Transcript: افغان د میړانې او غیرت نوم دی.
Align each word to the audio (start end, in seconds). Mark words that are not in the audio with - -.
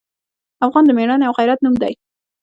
افغان 0.65 0.83
د 0.85 0.91
میړانې 0.97 1.25
او 1.27 1.33
غیرت 1.39 1.59
نوم 1.61 1.75
دی. 1.81 1.93